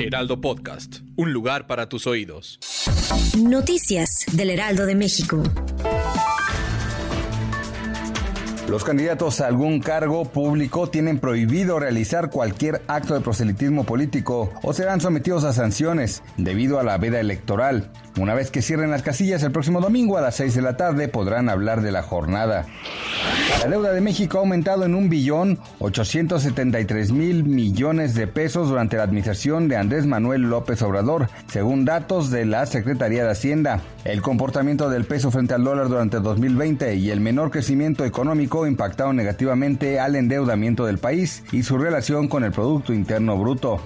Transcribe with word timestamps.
Heraldo 0.00 0.40
Podcast, 0.40 0.98
un 1.16 1.32
lugar 1.32 1.66
para 1.66 1.88
tus 1.88 2.06
oídos. 2.06 2.60
Noticias 3.36 4.26
del 4.32 4.50
Heraldo 4.50 4.86
de 4.86 4.94
México. 4.94 5.42
Los 8.68 8.84
candidatos 8.84 9.40
a 9.40 9.48
algún 9.48 9.80
cargo 9.80 10.26
público 10.26 10.88
tienen 10.88 11.18
prohibido 11.18 11.80
realizar 11.80 12.30
cualquier 12.30 12.82
acto 12.86 13.14
de 13.14 13.22
proselitismo 13.22 13.84
político 13.84 14.52
o 14.62 14.72
serán 14.72 15.00
sometidos 15.00 15.42
a 15.42 15.52
sanciones 15.52 16.22
debido 16.36 16.78
a 16.78 16.84
la 16.84 16.96
veda 16.96 17.18
electoral. 17.18 17.90
Una 18.18 18.34
vez 18.34 18.52
que 18.52 18.62
cierren 18.62 18.92
las 18.92 19.02
casillas 19.02 19.42
el 19.42 19.50
próximo 19.50 19.80
domingo 19.80 20.16
a 20.16 20.20
las 20.20 20.36
6 20.36 20.54
de 20.54 20.62
la 20.62 20.76
tarde 20.76 21.08
podrán 21.08 21.48
hablar 21.48 21.80
de 21.80 21.90
la 21.90 22.02
jornada. 22.02 22.66
La 23.60 23.68
deuda 23.68 23.92
de 23.92 24.00
México 24.00 24.38
ha 24.38 24.40
aumentado 24.40 24.84
en 24.84 24.94
un 24.94 25.08
billón 25.08 25.58
873 25.80 27.12
mil 27.12 27.44
millones 27.44 28.14
de 28.14 28.26
pesos 28.26 28.68
durante 28.68 28.96
la 28.96 29.02
administración 29.02 29.68
de 29.68 29.76
Andrés 29.76 30.06
Manuel 30.06 30.42
López 30.42 30.80
Obrador, 30.82 31.28
según 31.48 31.84
datos 31.84 32.30
de 32.30 32.46
la 32.46 32.66
Secretaría 32.66 33.24
de 33.24 33.30
Hacienda. 33.30 33.80
El 34.04 34.22
comportamiento 34.22 34.88
del 34.88 35.04
peso 35.04 35.30
frente 35.30 35.54
al 35.54 35.64
dólar 35.64 35.88
durante 35.88 36.20
2020 36.20 36.94
y 36.96 37.10
el 37.10 37.20
menor 37.20 37.50
crecimiento 37.50 38.04
económico 38.04 38.66
impactaron 38.66 39.16
negativamente 39.16 39.98
al 39.98 40.16
endeudamiento 40.16 40.86
del 40.86 40.98
país 40.98 41.42
y 41.52 41.62
su 41.62 41.78
relación 41.78 42.28
con 42.28 42.44
el 42.44 42.52
Producto 42.52 42.92
Interno 42.92 43.36
Bruto. 43.36 43.80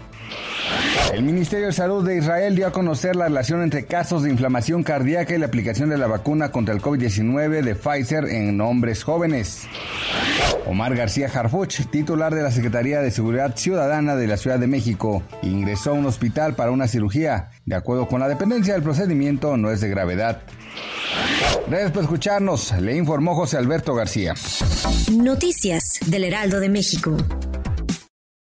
El 1.12 1.23
Ministerio 1.25 1.67
de 1.67 1.73
Salud 1.73 2.06
de 2.06 2.17
Israel 2.17 2.56
dio 2.56 2.67
a 2.67 2.73
conocer 2.73 3.17
la 3.17 3.25
relación 3.25 3.62
entre 3.62 3.84
casos 3.84 4.23
de 4.23 4.31
inflamación 4.31 4.83
cardíaca 4.83 5.34
y 5.34 5.39
la 5.39 5.47
aplicación 5.47 5.91
de 5.91 5.98
la 5.98 6.06
vacuna 6.06 6.51
contra 6.51 6.75
el 6.75 6.81
COVID-19 6.81 7.62
de 7.62 7.75
Pfizer 7.75 8.25
en 8.25 8.61
hombres 8.61 9.05
jóvenes. 9.05 9.62
Omar 10.67 10.97
García 10.97 11.31
Harfuch, 11.33 11.87
titular 11.91 12.34
de 12.34 12.43
la 12.43 12.50
Secretaría 12.50 13.00
de 13.00 13.11
Seguridad 13.11 13.56
Ciudadana 13.56 14.17
de 14.17 14.27
la 14.27 14.37
Ciudad 14.37 14.59
de 14.59 14.67
México, 14.67 15.23
ingresó 15.43 15.91
a 15.91 15.95
un 15.95 16.06
hospital 16.06 16.55
para 16.55 16.70
una 16.70 16.89
cirugía. 16.89 17.50
De 17.67 17.75
acuerdo 17.75 18.09
con 18.09 18.20
la 18.20 18.28
dependencia, 18.28 18.75
el 18.75 18.83
procedimiento 18.83 19.56
no 19.56 19.70
es 19.70 19.81
de 19.81 19.91
gravedad. 19.91 20.41
Gracias 21.69 21.93
por 21.93 22.03
escucharnos, 22.03 22.73
le 22.81 22.97
informó 22.97 23.34
José 23.34 23.59
Alberto 23.59 23.95
García. 23.95 24.34
Noticias 25.12 26.00
del 26.06 26.25
Heraldo 26.25 26.61
de 26.61 26.69
México. 26.69 27.17